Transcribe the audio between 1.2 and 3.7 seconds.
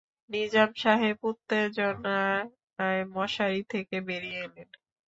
উত্তেজনায় মশারি